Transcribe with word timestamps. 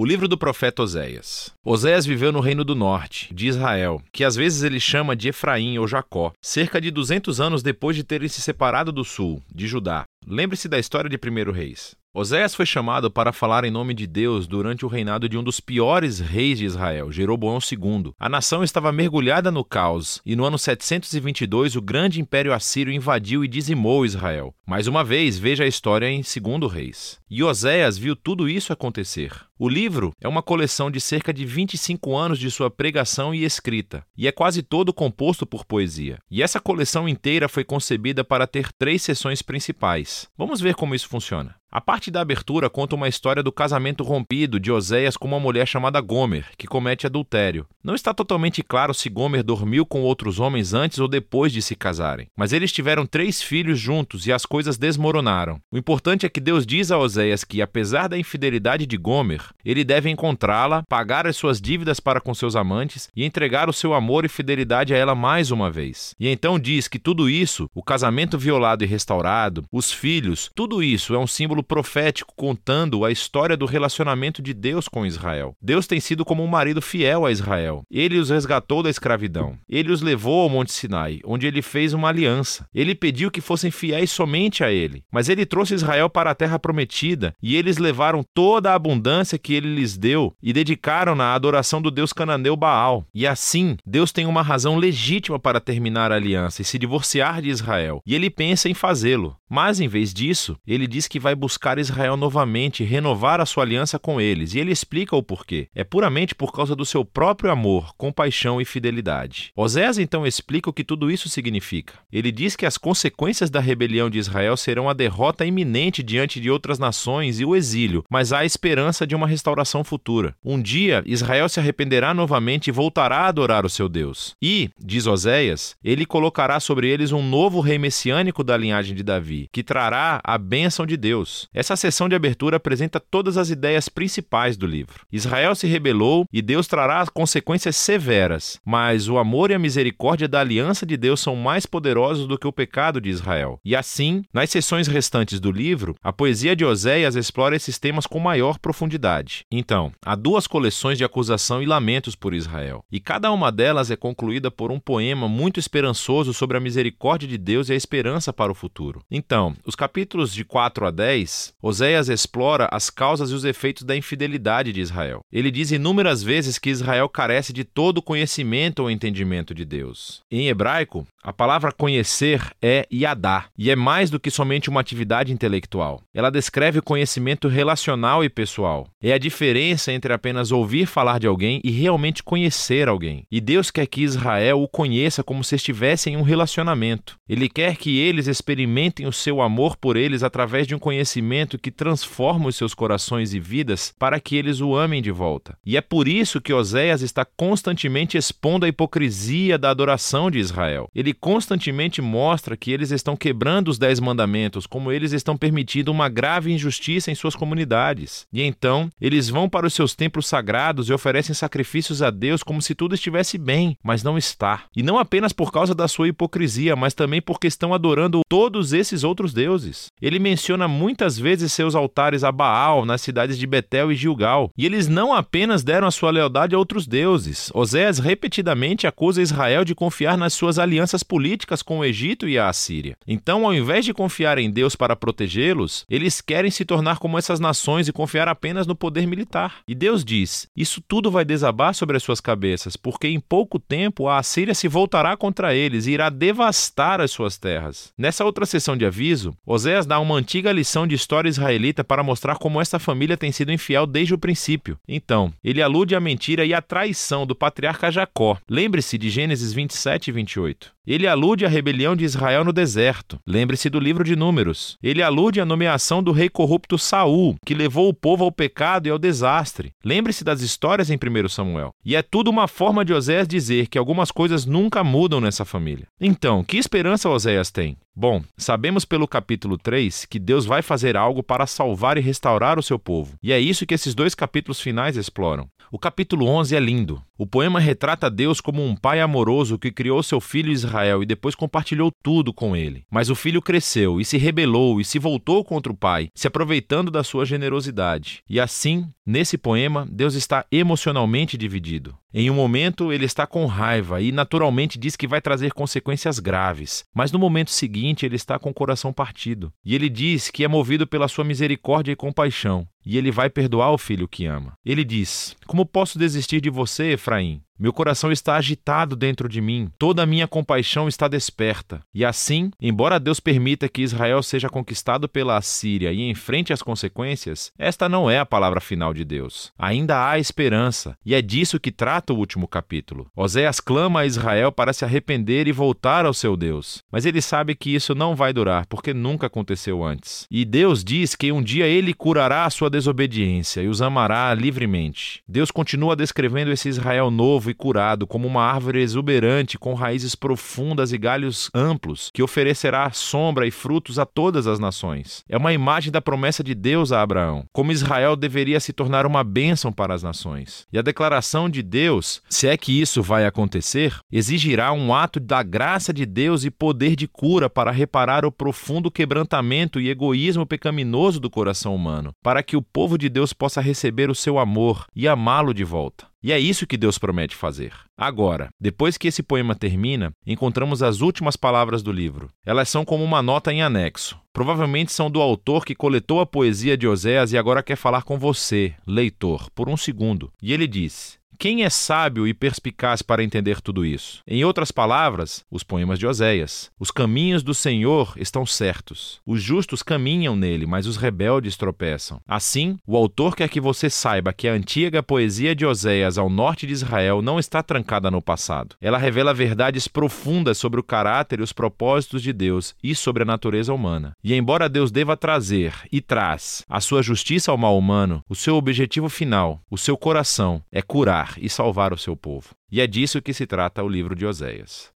O 0.00 0.04
livro 0.06 0.26
do 0.26 0.38
profeta 0.38 0.82
Oséias. 0.82 1.52
Oséias 1.62 2.06
viveu 2.06 2.32
no 2.32 2.40
reino 2.40 2.64
do 2.64 2.74
norte, 2.74 3.28
de 3.34 3.48
Israel, 3.48 4.00
que 4.10 4.24
às 4.24 4.34
vezes 4.34 4.62
ele 4.62 4.80
chama 4.80 5.14
de 5.14 5.28
Efraim 5.28 5.76
ou 5.76 5.86
Jacó, 5.86 6.32
cerca 6.40 6.80
de 6.80 6.90
200 6.90 7.38
anos 7.38 7.62
depois 7.62 7.94
de 7.94 8.02
terem 8.02 8.26
se 8.26 8.40
separado 8.40 8.92
do 8.92 9.04
sul, 9.04 9.42
de 9.54 9.66
Judá. 9.66 10.04
Lembre-se 10.26 10.70
da 10.70 10.78
história 10.78 11.10
de 11.10 11.18
Primeiro 11.18 11.52
Reis. 11.52 11.94
Oséias 12.14 12.54
foi 12.54 12.64
chamado 12.64 13.10
para 13.10 13.30
falar 13.30 13.62
em 13.62 13.70
nome 13.70 13.92
de 13.92 14.06
Deus 14.06 14.46
durante 14.46 14.86
o 14.86 14.88
reinado 14.88 15.28
de 15.28 15.36
um 15.36 15.44
dos 15.44 15.60
piores 15.60 16.18
reis 16.18 16.58
de 16.58 16.64
Israel, 16.64 17.12
Jeroboão 17.12 17.58
II. 17.58 18.12
A 18.18 18.26
nação 18.26 18.64
estava 18.64 18.90
mergulhada 18.90 19.50
no 19.50 19.62
caos, 19.62 20.22
e 20.24 20.34
no 20.34 20.46
ano 20.46 20.58
722 20.58 21.76
o 21.76 21.82
grande 21.82 22.22
império 22.22 22.54
assírio 22.54 22.90
invadiu 22.90 23.44
e 23.44 23.48
dizimou 23.48 24.06
Israel. 24.06 24.54
Mais 24.66 24.86
uma 24.86 25.04
vez, 25.04 25.38
veja 25.38 25.64
a 25.64 25.68
história 25.68 26.08
em 26.08 26.22
2 26.22 26.72
Reis. 26.72 27.18
E 27.30 27.44
Oséias 27.44 27.98
viu 27.98 28.16
tudo 28.16 28.48
isso 28.48 28.72
acontecer. 28.72 29.49
O 29.62 29.68
livro 29.68 30.14
é 30.18 30.26
uma 30.26 30.42
coleção 30.42 30.90
de 30.90 30.98
cerca 31.02 31.34
de 31.34 31.44
25 31.44 32.16
anos 32.16 32.38
de 32.38 32.50
sua 32.50 32.70
pregação 32.70 33.34
e 33.34 33.44
escrita, 33.44 34.02
e 34.16 34.26
é 34.26 34.32
quase 34.32 34.62
todo 34.62 34.90
composto 34.90 35.44
por 35.44 35.66
poesia. 35.66 36.18
E 36.30 36.42
essa 36.42 36.58
coleção 36.58 37.06
inteira 37.06 37.46
foi 37.46 37.62
concebida 37.62 38.24
para 38.24 38.46
ter 38.46 38.72
três 38.72 39.02
sessões 39.02 39.42
principais. 39.42 40.26
Vamos 40.34 40.62
ver 40.62 40.74
como 40.74 40.94
isso 40.94 41.10
funciona. 41.10 41.60
A 41.72 41.80
parte 41.80 42.10
da 42.10 42.20
abertura 42.20 42.68
conta 42.68 42.96
uma 42.96 43.06
história 43.06 43.44
do 43.44 43.52
casamento 43.52 44.02
rompido 44.02 44.58
de 44.58 44.72
Oséias 44.72 45.16
com 45.16 45.28
uma 45.28 45.38
mulher 45.38 45.68
chamada 45.68 46.00
Gomer, 46.00 46.46
que 46.58 46.66
comete 46.66 47.06
adultério. 47.06 47.64
Não 47.84 47.94
está 47.94 48.12
totalmente 48.12 48.60
claro 48.60 48.92
se 48.92 49.08
Gomer 49.08 49.44
dormiu 49.44 49.86
com 49.86 50.02
outros 50.02 50.40
homens 50.40 50.74
antes 50.74 50.98
ou 50.98 51.06
depois 51.06 51.52
de 51.52 51.62
se 51.62 51.76
casarem, 51.76 52.26
mas 52.36 52.52
eles 52.52 52.72
tiveram 52.72 53.06
três 53.06 53.40
filhos 53.40 53.78
juntos 53.78 54.26
e 54.26 54.32
as 54.32 54.44
coisas 54.44 54.76
desmoronaram. 54.76 55.60
O 55.70 55.78
importante 55.78 56.26
é 56.26 56.28
que 56.28 56.40
Deus 56.40 56.66
diz 56.66 56.90
a 56.90 56.98
Oséias 56.98 57.44
que, 57.44 57.62
apesar 57.62 58.08
da 58.08 58.18
infidelidade 58.18 58.84
de 58.84 58.96
Gomer, 58.96 59.49
ele 59.64 59.84
deve 59.84 60.10
encontrá-la, 60.10 60.82
pagar 60.84 61.26
as 61.26 61.36
suas 61.36 61.60
dívidas 61.60 62.00
para 62.00 62.20
com 62.20 62.34
seus 62.34 62.56
amantes 62.56 63.08
e 63.14 63.24
entregar 63.24 63.68
o 63.68 63.72
seu 63.72 63.94
amor 63.94 64.24
e 64.24 64.28
fidelidade 64.28 64.94
a 64.94 64.96
ela 64.96 65.14
mais 65.14 65.50
uma 65.50 65.70
vez. 65.70 66.14
E 66.18 66.28
então 66.28 66.58
diz 66.58 66.88
que 66.88 66.98
tudo 66.98 67.28
isso, 67.28 67.68
o 67.74 67.82
casamento 67.82 68.38
violado 68.38 68.84
e 68.84 68.86
restaurado, 68.86 69.64
os 69.72 69.92
filhos, 69.92 70.50
tudo 70.54 70.82
isso 70.82 71.14
é 71.14 71.18
um 71.18 71.26
símbolo 71.26 71.62
profético 71.62 72.32
contando 72.36 73.04
a 73.04 73.10
história 73.10 73.56
do 73.56 73.66
relacionamento 73.66 74.42
de 74.42 74.54
Deus 74.54 74.88
com 74.88 75.06
Israel. 75.06 75.54
Deus 75.60 75.86
tem 75.86 76.00
sido 76.00 76.24
como 76.24 76.42
um 76.42 76.46
marido 76.46 76.82
fiel 76.82 77.26
a 77.26 77.32
Israel. 77.32 77.82
Ele 77.90 78.18
os 78.18 78.30
resgatou 78.30 78.82
da 78.82 78.90
escravidão. 78.90 79.56
Ele 79.68 79.92
os 79.92 80.02
levou 80.02 80.42
ao 80.42 80.48
Monte 80.48 80.72
Sinai, 80.72 81.20
onde 81.24 81.46
ele 81.46 81.62
fez 81.62 81.92
uma 81.92 82.08
aliança. 82.08 82.66
Ele 82.74 82.94
pediu 82.94 83.30
que 83.30 83.40
fossem 83.40 83.70
fiéis 83.70 84.10
somente 84.10 84.64
a 84.64 84.70
ele. 84.70 85.04
Mas 85.10 85.28
ele 85.28 85.46
trouxe 85.46 85.74
Israel 85.74 86.08
para 86.08 86.30
a 86.30 86.34
terra 86.34 86.58
prometida 86.58 87.34
e 87.42 87.56
eles 87.56 87.78
levaram 87.78 88.24
toda 88.34 88.70
a 88.70 88.74
abundância 88.74 89.38
que 89.40 89.54
ele 89.54 89.74
lhes 89.74 89.96
deu 89.96 90.32
e 90.40 90.52
dedicaram-na 90.52 91.32
à 91.32 91.34
adoração 91.34 91.82
do 91.82 91.90
deus 91.90 92.12
cananeu 92.12 92.56
Baal. 92.56 93.04
E 93.12 93.26
assim, 93.26 93.76
Deus 93.84 94.12
tem 94.12 94.26
uma 94.26 94.42
razão 94.42 94.76
legítima 94.76 95.38
para 95.38 95.60
terminar 95.60 96.12
a 96.12 96.14
aliança 96.14 96.62
e 96.62 96.64
se 96.64 96.78
divorciar 96.78 97.42
de 97.42 97.48
Israel. 97.48 98.00
E 98.06 98.14
ele 98.14 98.30
pensa 98.30 98.68
em 98.68 98.74
fazê-lo. 98.74 99.36
Mas 99.52 99.80
em 99.80 99.88
vez 99.88 100.14
disso, 100.14 100.56
ele 100.64 100.86
diz 100.86 101.08
que 101.08 101.18
vai 101.18 101.34
buscar 101.34 101.76
Israel 101.76 102.16
novamente 102.16 102.84
e 102.84 102.86
renovar 102.86 103.40
a 103.40 103.46
sua 103.46 103.64
aliança 103.64 103.98
com 103.98 104.20
eles, 104.20 104.54
e 104.54 104.60
ele 104.60 104.70
explica 104.70 105.16
o 105.16 105.22
porquê. 105.24 105.66
É 105.74 105.82
puramente 105.82 106.36
por 106.36 106.52
causa 106.52 106.76
do 106.76 106.86
seu 106.86 107.04
próprio 107.04 107.50
amor, 107.50 107.92
compaixão 107.96 108.60
e 108.60 108.64
fidelidade. 108.64 109.50
Osés 109.56 109.98
então 109.98 110.24
explica 110.24 110.70
o 110.70 110.72
que 110.72 110.84
tudo 110.84 111.10
isso 111.10 111.28
significa. 111.28 111.94
Ele 112.12 112.30
diz 112.30 112.54
que 112.54 112.64
as 112.64 112.78
consequências 112.78 113.50
da 113.50 113.58
rebelião 113.58 114.08
de 114.08 114.18
Israel 114.20 114.56
serão 114.56 114.88
a 114.88 114.92
derrota 114.92 115.44
iminente 115.44 116.00
diante 116.00 116.40
de 116.40 116.48
outras 116.48 116.78
nações 116.78 117.40
e 117.40 117.44
o 117.44 117.56
exílio, 117.56 118.04
mas 118.08 118.32
há 118.32 118.44
esperança 118.44 119.04
de 119.04 119.16
uma 119.16 119.26
restauração 119.30 119.82
futura. 119.82 120.34
Um 120.44 120.60
dia, 120.60 121.02
Israel 121.06 121.48
se 121.48 121.58
arrependerá 121.58 122.12
novamente 122.12 122.68
e 122.68 122.72
voltará 122.72 123.20
a 123.20 123.28
adorar 123.28 123.64
o 123.64 123.70
seu 123.70 123.88
Deus. 123.88 124.34
E, 124.42 124.70
diz 124.78 125.06
Oséias, 125.06 125.74
ele 125.82 126.04
colocará 126.04 126.60
sobre 126.60 126.88
eles 126.88 127.12
um 127.12 127.22
novo 127.22 127.60
rei 127.60 127.78
messiânico 127.78 128.44
da 128.44 128.56
linhagem 128.56 128.94
de 128.94 129.02
Davi, 129.02 129.48
que 129.52 129.62
trará 129.62 130.20
a 130.22 130.36
bênção 130.36 130.84
de 130.84 130.96
Deus. 130.96 131.48
Essa 131.54 131.76
sessão 131.76 132.08
de 132.08 132.14
abertura 132.14 132.56
apresenta 132.56 133.00
todas 133.00 133.36
as 133.36 133.48
ideias 133.48 133.88
principais 133.88 134.56
do 134.56 134.66
livro. 134.66 135.06
Israel 135.10 135.54
se 135.54 135.66
rebelou 135.66 136.26
e 136.32 136.42
Deus 136.42 136.66
trará 136.66 137.06
consequências 137.06 137.76
severas, 137.76 138.60
mas 138.64 139.08
o 139.08 139.18
amor 139.18 139.50
e 139.50 139.54
a 139.54 139.58
misericórdia 139.58 140.28
da 140.28 140.40
aliança 140.40 140.84
de 140.84 140.96
Deus 140.96 141.20
são 141.20 141.36
mais 141.36 141.64
poderosos 141.66 142.26
do 142.26 142.38
que 142.38 142.46
o 142.46 142.52
pecado 142.52 143.00
de 143.00 143.08
Israel. 143.08 143.58
E 143.64 143.76
assim, 143.76 144.22
nas 144.32 144.50
sessões 144.50 144.86
restantes 144.86 145.40
do 145.40 145.50
livro, 145.50 145.94
a 146.02 146.12
poesia 146.12 146.56
de 146.56 146.64
Oséias 146.64 147.16
explora 147.16 147.56
esses 147.56 147.78
temas 147.78 148.06
com 148.06 148.18
maior 148.18 148.58
profundidade. 148.58 149.09
Então, 149.50 149.92
há 150.04 150.14
duas 150.14 150.46
coleções 150.46 150.98
de 150.98 151.04
acusação 151.04 151.62
e 151.62 151.66
lamentos 151.66 152.14
por 152.14 152.34
Israel, 152.34 152.84
e 152.90 152.98
cada 152.98 153.30
uma 153.30 153.52
delas 153.52 153.90
é 153.90 153.96
concluída 153.96 154.50
por 154.50 154.70
um 154.70 154.78
poema 154.78 155.28
muito 155.28 155.60
esperançoso 155.60 156.32
sobre 156.32 156.56
a 156.56 156.60
misericórdia 156.60 157.28
de 157.28 157.38
Deus 157.38 157.68
e 157.68 157.72
a 157.72 157.76
esperança 157.76 158.32
para 158.32 158.52
o 158.52 158.54
futuro. 158.54 159.02
Então, 159.10 159.54
os 159.64 159.74
capítulos 159.74 160.32
de 160.32 160.44
4 160.44 160.86
a 160.86 160.90
10 160.90 161.10
10, 161.10 161.54
Oséias 161.60 162.08
explora 162.08 162.68
as 162.70 162.88
causas 162.88 163.30
e 163.30 163.34
os 163.34 163.44
efeitos 163.44 163.82
da 163.82 163.96
infidelidade 163.96 164.72
de 164.72 164.80
Israel. 164.80 165.20
Ele 165.32 165.50
diz 165.50 165.70
inúmeras 165.70 166.22
vezes 166.22 166.58
que 166.58 166.70
Israel 166.70 167.08
carece 167.08 167.52
de 167.52 167.64
todo 167.64 168.02
conhecimento 168.02 168.80
ou 168.80 168.90
entendimento 168.90 169.54
de 169.54 169.64
Deus. 169.64 170.22
Em 170.30 170.48
hebraico, 170.48 171.06
a 171.22 171.32
palavra 171.32 171.72
conhecer 171.72 172.42
é 172.62 172.86
yadá, 172.92 173.46
e 173.56 173.70
é 173.70 173.76
mais 173.76 174.08
do 174.08 174.18
que 174.18 174.30
somente 174.30 174.70
uma 174.70 174.80
atividade 174.80 175.32
intelectual. 175.32 176.00
Ela 176.14 176.30
descreve 176.30 176.78
o 176.78 176.82
conhecimento 176.82 177.46
relacional 177.46 178.24
e 178.24 178.28
pessoal. 178.28 178.88
É 179.02 179.14
a 179.14 179.18
diferença 179.18 179.90
entre 179.90 180.12
apenas 180.12 180.52
ouvir 180.52 180.84
falar 180.84 181.18
de 181.18 181.26
alguém 181.26 181.58
e 181.64 181.70
realmente 181.70 182.22
conhecer 182.22 182.86
alguém. 182.86 183.24
E 183.30 183.40
Deus 183.40 183.70
quer 183.70 183.86
que 183.86 184.02
Israel 184.02 184.60
o 184.60 184.68
conheça 184.68 185.24
como 185.24 185.42
se 185.42 185.54
estivesse 185.54 186.10
em 186.10 186.18
um 186.18 186.22
relacionamento. 186.22 187.16
Ele 187.26 187.48
quer 187.48 187.76
que 187.76 187.98
eles 187.98 188.26
experimentem 188.26 189.06
o 189.06 189.12
seu 189.12 189.40
amor 189.40 189.74
por 189.74 189.96
eles 189.96 190.22
através 190.22 190.66
de 190.66 190.74
um 190.74 190.78
conhecimento 190.78 191.58
que 191.58 191.70
transforma 191.70 192.48
os 192.48 192.56
seus 192.56 192.74
corações 192.74 193.32
e 193.32 193.40
vidas 193.40 193.94
para 193.98 194.20
que 194.20 194.36
eles 194.36 194.60
o 194.60 194.76
amem 194.76 195.00
de 195.00 195.10
volta. 195.10 195.56
E 195.64 195.78
é 195.78 195.80
por 195.80 196.06
isso 196.06 196.38
que 196.38 196.52
Oséias 196.52 197.00
está 197.00 197.24
constantemente 197.24 198.18
expondo 198.18 198.66
a 198.66 198.68
hipocrisia 198.68 199.56
da 199.56 199.70
adoração 199.70 200.30
de 200.30 200.38
Israel. 200.38 200.90
Ele 200.94 201.14
constantemente 201.14 202.02
mostra 202.02 202.54
que 202.54 202.70
eles 202.70 202.90
estão 202.90 203.16
quebrando 203.16 203.68
os 203.68 203.78
dez 203.78 203.98
mandamentos, 203.98 204.66
como 204.66 204.92
eles 204.92 205.12
estão 205.12 205.38
permitindo 205.38 205.90
uma 205.90 206.10
grave 206.10 206.52
injustiça 206.52 207.10
em 207.10 207.14
suas 207.14 207.34
comunidades. 207.34 208.26
E 208.30 208.42
então, 208.42 208.89
eles 209.00 209.28
vão 209.28 209.48
para 209.48 209.66
os 209.66 209.74
seus 209.74 209.94
templos 209.94 210.26
sagrados 210.26 210.88
e 210.88 210.92
oferecem 210.92 211.34
sacrifícios 211.34 212.02
a 212.02 212.10
Deus 212.10 212.42
como 212.42 212.62
se 212.62 212.74
tudo 212.74 212.94
estivesse 212.94 213.36
bem, 213.36 213.76
mas 213.82 214.02
não 214.02 214.16
está. 214.16 214.64
E 214.74 214.82
não 214.82 214.98
apenas 214.98 215.32
por 215.32 215.52
causa 215.52 215.74
da 215.74 215.88
sua 215.88 216.08
hipocrisia, 216.08 216.76
mas 216.76 216.94
também 216.94 217.20
porque 217.20 217.46
estão 217.46 217.74
adorando 217.74 218.22
todos 218.28 218.72
esses 218.72 219.04
outros 219.04 219.32
deuses. 219.32 219.88
Ele 220.00 220.18
menciona 220.18 220.68
muitas 220.68 221.18
vezes 221.18 221.52
seus 221.52 221.74
altares 221.74 222.24
a 222.24 222.32
Baal 222.32 222.84
nas 222.84 223.02
cidades 223.02 223.38
de 223.38 223.46
Betel 223.46 223.92
e 223.92 223.96
Gilgal. 223.96 224.50
E 224.56 224.64
eles 224.66 224.88
não 224.88 225.12
apenas 225.12 225.62
deram 225.62 225.86
a 225.86 225.90
sua 225.90 226.10
lealdade 226.10 226.54
a 226.54 226.58
outros 226.58 226.86
deuses. 226.86 227.50
Oséias 227.54 227.98
repetidamente 227.98 228.86
acusa 228.86 229.22
Israel 229.22 229.64
de 229.64 229.74
confiar 229.74 230.16
nas 230.16 230.32
suas 230.32 230.58
alianças 230.58 231.02
políticas 231.02 231.62
com 231.62 231.78
o 231.78 231.84
Egito 231.84 232.28
e 232.28 232.38
a 232.38 232.48
Assíria. 232.48 232.96
Então, 233.06 233.44
ao 233.44 233.54
invés 233.54 233.84
de 233.84 233.94
confiar 233.94 234.38
em 234.38 234.50
Deus 234.50 234.76
para 234.76 234.96
protegê-los, 234.96 235.84
eles 235.88 236.20
querem 236.20 236.50
se 236.50 236.64
tornar 236.64 236.98
como 236.98 237.18
essas 237.18 237.40
nações 237.40 237.88
e 237.88 237.92
confiar 237.92 238.28
apenas 238.28 238.66
no 238.66 238.74
poder 238.80 239.06
militar. 239.06 239.58
E 239.68 239.74
Deus 239.74 240.04
diz: 240.04 240.48
Isso 240.56 240.80
tudo 240.80 241.10
vai 241.10 241.24
desabar 241.24 241.74
sobre 241.74 241.96
as 241.96 242.02
suas 242.02 242.20
cabeças, 242.20 242.76
porque 242.76 243.06
em 243.06 243.20
pouco 243.20 243.58
tempo 243.58 244.08
a 244.08 244.18
Assíria 244.18 244.54
se 244.54 244.66
voltará 244.66 245.16
contra 245.16 245.54
eles 245.54 245.86
e 245.86 245.92
irá 245.92 246.08
devastar 246.08 247.00
as 247.00 247.12
suas 247.12 247.36
terras. 247.36 247.92
Nessa 247.96 248.24
outra 248.24 248.46
sessão 248.46 248.76
de 248.76 248.86
aviso, 248.86 249.36
Oséias 249.46 249.86
dá 249.86 250.00
uma 250.00 250.16
antiga 250.16 250.50
lição 250.50 250.86
de 250.86 250.94
história 250.94 251.28
israelita 251.28 251.84
para 251.84 252.02
mostrar 252.02 252.36
como 252.38 252.60
esta 252.60 252.78
família 252.78 253.16
tem 253.16 253.30
sido 253.30 253.52
infiel 253.52 253.86
desde 253.86 254.14
o 254.14 254.18
princípio. 254.18 254.78
Então, 254.88 255.32
ele 255.44 255.60
alude 255.60 255.94
à 255.94 256.00
mentira 256.00 256.44
e 256.44 256.54
à 256.54 256.62
traição 256.62 257.26
do 257.26 257.34
patriarca 257.34 257.90
Jacó. 257.90 258.38
Lembre-se 258.48 258.96
de 258.96 259.10
Gênesis 259.10 259.52
27 259.52 260.08
e 260.08 260.12
28. 260.12 260.72
Ele 260.86 261.06
alude 261.06 261.44
à 261.44 261.48
rebelião 261.48 261.94
de 261.94 262.04
Israel 262.04 262.44
no 262.44 262.52
deserto. 262.52 263.18
Lembre-se 263.26 263.68
do 263.68 263.78
livro 263.78 264.02
de 264.02 264.16
Números. 264.16 264.76
Ele 264.82 265.02
alude 265.02 265.40
à 265.40 265.44
nomeação 265.44 266.02
do 266.02 266.10
rei 266.10 266.28
corrupto 266.28 266.78
Saul, 266.78 267.36
que 267.44 267.54
levou 267.54 267.88
o 267.88 267.94
povo 267.94 268.24
ao 268.24 268.32
pecado 268.32 268.86
e 268.86 268.90
ao 268.90 268.98
desastre. 268.98 269.72
Lembre-se 269.84 270.24
das 270.24 270.40
histórias 270.40 270.90
em 270.90 270.96
1 270.96 271.28
Samuel. 271.28 271.70
E 271.84 271.94
é 271.94 272.02
tudo 272.02 272.30
uma 272.30 272.48
forma 272.48 272.84
de 272.84 272.94
Oséias 272.94 273.28
dizer 273.28 273.66
que 273.68 273.78
algumas 273.78 274.10
coisas 274.10 274.46
nunca 274.46 274.82
mudam 274.82 275.20
nessa 275.20 275.44
família. 275.44 275.86
Então, 276.00 276.42
que 276.42 276.56
esperança 276.56 277.10
Oséias 277.10 277.50
tem? 277.50 277.76
Bom, 277.94 278.22
sabemos 278.38 278.84
pelo 278.86 279.06
capítulo 279.06 279.58
3 279.58 280.06
que 280.06 280.18
Deus 280.18 280.46
vai 280.46 280.62
fazer 280.62 280.96
algo 280.96 281.22
para 281.22 281.46
salvar 281.46 281.98
e 281.98 282.00
restaurar 282.00 282.58
o 282.58 282.62
seu 282.62 282.78
povo. 282.78 283.16
E 283.22 283.32
é 283.32 283.38
isso 283.38 283.66
que 283.66 283.74
esses 283.74 283.94
dois 283.94 284.14
capítulos 284.14 284.60
finais 284.60 284.96
exploram. 284.96 285.48
O 285.70 285.78
capítulo 285.78 286.26
11 286.26 286.56
é 286.56 286.60
lindo. 286.60 287.02
O 287.20 287.26
poema 287.26 287.60
retrata 287.60 288.08
Deus 288.08 288.40
como 288.40 288.64
um 288.64 288.74
pai 288.74 288.98
amoroso 288.98 289.58
que 289.58 289.70
criou 289.70 290.02
seu 290.02 290.22
filho 290.22 290.50
Israel 290.50 291.02
e 291.02 291.06
depois 291.06 291.34
compartilhou 291.34 291.92
tudo 292.02 292.32
com 292.32 292.56
ele. 292.56 292.86
Mas 292.90 293.10
o 293.10 293.14
filho 293.14 293.42
cresceu 293.42 294.00
e 294.00 294.06
se 294.06 294.16
rebelou 294.16 294.80
e 294.80 294.86
se 294.86 294.98
voltou 294.98 295.44
contra 295.44 295.70
o 295.70 295.76
pai, 295.76 296.08
se 296.14 296.26
aproveitando 296.26 296.90
da 296.90 297.04
sua 297.04 297.26
generosidade. 297.26 298.22
E 298.26 298.40
assim, 298.40 298.88
nesse 299.04 299.36
poema, 299.36 299.86
Deus 299.92 300.14
está 300.14 300.46
emocionalmente 300.50 301.36
dividido. 301.36 301.94
Em 302.12 302.30
um 302.30 302.34
momento, 302.34 302.90
ele 302.90 303.04
está 303.04 303.26
com 303.26 303.46
raiva 303.46 304.00
e 304.00 304.10
naturalmente 304.10 304.78
diz 304.78 304.96
que 304.96 305.06
vai 305.06 305.20
trazer 305.20 305.52
consequências 305.52 306.18
graves, 306.18 306.84
mas 306.92 307.12
no 307.12 307.18
momento 307.18 307.50
seguinte, 307.50 308.04
ele 308.04 308.16
está 308.16 308.38
com 308.38 308.50
o 308.50 308.54
coração 308.54 308.92
partido. 308.92 309.52
E 309.64 309.74
ele 309.74 309.88
diz 309.88 310.30
que 310.30 310.42
é 310.42 310.48
movido 310.48 310.86
pela 310.86 311.06
sua 311.06 311.22
misericórdia 311.22 311.92
e 311.92 311.96
compaixão, 311.96 312.66
e 312.84 312.96
ele 312.96 313.10
vai 313.10 313.28
perdoar 313.28 313.72
o 313.72 313.78
filho 313.78 314.08
que 314.08 314.26
ama. 314.26 314.54
Ele 314.64 314.84
diz: 314.84 315.36
Como 315.46 315.66
posso 315.66 315.98
desistir 315.98 316.40
de 316.40 316.50
você, 316.50 316.92
Efraim? 316.92 317.42
Meu 317.60 317.74
coração 317.74 318.10
está 318.10 318.36
agitado 318.36 318.96
dentro 318.96 319.28
de 319.28 319.38
mim, 319.38 319.70
toda 319.78 320.02
a 320.02 320.06
minha 320.06 320.26
compaixão 320.26 320.88
está 320.88 321.06
desperta. 321.06 321.82
E 321.92 322.06
assim, 322.06 322.50
embora 322.58 322.98
Deus 322.98 323.20
permita 323.20 323.68
que 323.68 323.82
Israel 323.82 324.22
seja 324.22 324.48
conquistado 324.48 325.06
pela 325.06 325.36
Assíria 325.36 325.92
e 325.92 326.08
enfrente 326.08 326.54
as 326.54 326.62
consequências, 326.62 327.52
esta 327.58 327.86
não 327.86 328.08
é 328.10 328.18
a 328.18 328.24
palavra 328.24 328.62
final 328.62 328.94
de 328.94 329.04
Deus. 329.04 329.52
Ainda 329.58 330.08
há 330.08 330.18
esperança, 330.18 330.96
e 331.04 331.14
é 331.14 331.20
disso 331.20 331.60
que 331.60 331.70
trata 331.70 332.14
o 332.14 332.16
último 332.16 332.48
capítulo. 332.48 333.10
Oséias 333.14 333.60
clama 333.60 334.00
a 334.00 334.06
Israel 334.06 334.50
para 334.50 334.72
se 334.72 334.86
arrepender 334.86 335.46
e 335.46 335.52
voltar 335.52 336.06
ao 336.06 336.14
seu 336.14 336.38
Deus, 336.38 336.82
mas 336.90 337.04
ele 337.04 337.20
sabe 337.20 337.54
que 337.54 337.74
isso 337.74 337.94
não 337.94 338.16
vai 338.16 338.32
durar, 338.32 338.64
porque 338.68 338.94
nunca 338.94 339.26
aconteceu 339.26 339.84
antes. 339.84 340.26
E 340.30 340.46
Deus 340.46 340.82
diz 340.82 341.14
que 341.14 341.30
um 341.30 341.42
dia 341.42 341.66
ele 341.66 341.92
curará 341.92 342.46
a 342.46 342.50
sua 342.50 342.70
desobediência 342.70 343.60
e 343.60 343.68
os 343.68 343.82
amará 343.82 344.32
livremente. 344.32 345.22
Deus 345.28 345.50
continua 345.50 345.94
descrevendo 345.94 346.50
esse 346.50 346.66
Israel 346.66 347.10
novo 347.10 347.49
e 347.50 347.54
curado, 347.54 348.06
como 348.06 348.26
uma 348.26 348.42
árvore 348.42 348.80
exuberante 348.80 349.58
com 349.58 349.74
raízes 349.74 350.14
profundas 350.14 350.92
e 350.92 350.98
galhos 350.98 351.50
amplos, 351.54 352.10
que 352.14 352.22
oferecerá 352.22 352.90
sombra 352.92 353.46
e 353.46 353.50
frutos 353.50 353.98
a 353.98 354.06
todas 354.06 354.46
as 354.46 354.58
nações. 354.58 355.24
É 355.28 355.36
uma 355.36 355.52
imagem 355.52 355.92
da 355.92 356.00
promessa 356.00 356.42
de 356.42 356.54
Deus 356.54 356.92
a 356.92 357.02
Abraão, 357.02 357.44
como 357.52 357.72
Israel 357.72 358.16
deveria 358.16 358.60
se 358.60 358.72
tornar 358.72 359.06
uma 359.06 359.24
bênção 359.24 359.72
para 359.72 359.94
as 359.94 360.02
nações. 360.02 360.66
E 360.72 360.78
a 360.78 360.82
declaração 360.82 361.48
de 361.48 361.62
Deus, 361.62 362.22
se 362.28 362.46
é 362.46 362.56
que 362.56 362.80
isso 362.80 363.02
vai 363.02 363.26
acontecer, 363.26 363.98
exigirá 364.10 364.72
um 364.72 364.94
ato 364.94 365.18
da 365.18 365.42
graça 365.42 365.92
de 365.92 366.06
Deus 366.06 366.44
e 366.44 366.50
poder 366.50 366.96
de 366.96 367.06
cura 367.06 367.48
para 367.50 367.70
reparar 367.70 368.24
o 368.24 368.32
profundo 368.32 368.90
quebrantamento 368.90 369.80
e 369.80 369.88
egoísmo 369.88 370.46
pecaminoso 370.46 371.20
do 371.20 371.30
coração 371.30 371.74
humano, 371.74 372.12
para 372.22 372.42
que 372.42 372.56
o 372.56 372.62
povo 372.62 372.96
de 372.96 373.08
Deus 373.08 373.32
possa 373.32 373.60
receber 373.60 374.10
o 374.10 374.14
seu 374.14 374.38
amor 374.38 374.86
e 374.94 375.08
amá-lo 375.08 375.54
de 375.54 375.64
volta. 375.64 376.09
E 376.22 376.32
é 376.32 376.38
isso 376.38 376.66
que 376.66 376.76
Deus 376.76 376.98
promete 376.98 377.34
fazer. 377.34 377.72
Agora, 377.96 378.48
depois 378.60 378.98
que 378.98 379.08
esse 379.08 379.22
poema 379.22 379.54
termina, 379.54 380.10
encontramos 380.26 380.82
as 380.82 381.00
últimas 381.00 381.34
palavras 381.34 381.82
do 381.82 381.90
livro. 381.90 382.28
Elas 382.44 382.68
são 382.68 382.84
como 382.84 383.02
uma 383.02 383.22
nota 383.22 383.52
em 383.52 383.62
anexo. 383.62 384.20
Provavelmente 384.32 384.92
são 384.92 385.10
do 385.10 385.20
autor 385.20 385.64
que 385.64 385.74
coletou 385.74 386.20
a 386.20 386.26
poesia 386.26 386.76
de 386.76 386.86
Oséias 386.86 387.32
e 387.32 387.38
agora 387.38 387.62
quer 387.62 387.76
falar 387.76 388.02
com 388.02 388.18
você, 388.18 388.74
leitor, 388.86 389.50
por 389.54 389.68
um 389.68 389.76
segundo. 389.76 390.30
E 390.42 390.52
ele 390.52 390.66
diz: 390.66 391.19
quem 391.40 391.64
é 391.64 391.70
sábio 391.70 392.28
e 392.28 392.34
perspicaz 392.34 393.00
para 393.00 393.24
entender 393.24 393.62
tudo 393.62 393.82
isso? 393.82 394.22
Em 394.28 394.44
outras 394.44 394.70
palavras, 394.70 395.42
os 395.50 395.62
poemas 395.62 395.98
de 395.98 396.06
Oséias. 396.06 396.70
Os 396.78 396.90
caminhos 396.90 397.42
do 397.42 397.54
Senhor 397.54 398.12
estão 398.18 398.44
certos. 398.44 399.22
Os 399.24 399.42
justos 399.42 399.82
caminham 399.82 400.36
nele, 400.36 400.66
mas 400.66 400.86
os 400.86 400.98
rebeldes 400.98 401.56
tropeçam. 401.56 402.20
Assim, 402.28 402.76
o 402.86 402.94
autor 402.94 403.34
quer 403.34 403.48
que 403.48 403.58
você 403.58 403.88
saiba 403.88 404.34
que 404.34 404.48
a 404.48 404.52
antiga 404.52 405.02
poesia 405.02 405.54
de 405.54 405.64
Oséias 405.64 406.18
ao 406.18 406.28
norte 406.28 406.66
de 406.66 406.74
Israel 406.74 407.22
não 407.22 407.38
está 407.38 407.62
trancada 407.62 408.10
no 408.10 408.20
passado. 408.20 408.76
Ela 408.78 408.98
revela 408.98 409.32
verdades 409.32 409.88
profundas 409.88 410.58
sobre 410.58 410.78
o 410.78 410.84
caráter 410.84 411.40
e 411.40 411.42
os 411.42 411.54
propósitos 411.54 412.20
de 412.22 412.34
Deus 412.34 412.74
e 412.84 412.94
sobre 412.94 413.22
a 413.22 413.26
natureza 413.26 413.72
humana. 413.72 414.14
E 414.22 414.34
embora 414.34 414.68
Deus 414.68 414.90
deva 414.90 415.16
trazer 415.16 415.72
e 415.90 416.02
traz 416.02 416.66
a 416.68 416.82
sua 416.82 417.02
justiça 417.02 417.50
ao 417.50 417.56
mal 417.56 417.78
humano, 417.78 418.22
o 418.28 418.34
seu 418.34 418.56
objetivo 418.56 419.08
final, 419.08 419.62
o 419.70 419.78
seu 419.78 419.96
coração, 419.96 420.62
é 420.70 420.82
curar 420.82 421.29
e 421.38 421.48
salvar 421.48 421.92
o 421.92 421.98
seu 421.98 422.16
povo. 422.16 422.54
E 422.70 422.80
é 422.80 422.86
disso 422.86 423.20
que 423.20 423.34
se 423.34 423.46
trata 423.46 423.82
o 423.82 423.88
livro 423.88 424.14
de 424.14 424.24
Oséias. 424.24 424.92